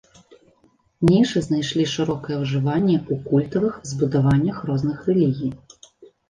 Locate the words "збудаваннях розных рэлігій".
3.91-5.51